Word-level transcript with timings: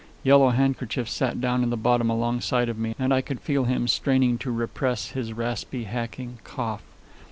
Yellow 0.23 0.49
Handkerchief 0.49 1.07
sat 1.07 1.39
down 1.39 1.61
in 1.61 1.69
the 1.69 1.77
bottom 1.77 2.09
alongside 2.09 2.69
of 2.69 2.79
me, 2.79 2.95
and 2.97 3.13
I 3.13 3.21
could 3.21 3.39
feel 3.39 3.65
him 3.65 3.87
straining 3.87 4.39
to 4.39 4.49
repress 4.49 5.09
his 5.11 5.31
raspy, 5.31 5.83
hacking 5.83 6.39
cough. 6.43 6.81